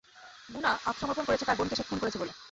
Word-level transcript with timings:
গুনা 0.49 0.71
আত্মসমর্পণ 0.85 1.23
করেছে 1.25 1.45
তোর 1.45 1.57
বোনকে 1.59 1.75
সে 1.75 1.83
খুন 1.83 1.97
করেছে 2.01 2.19
বলে। 2.19 2.33